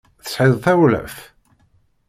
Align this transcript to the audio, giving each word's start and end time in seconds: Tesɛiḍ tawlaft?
Tesɛiḍ 0.25 0.55
tawlaft? 0.63 1.19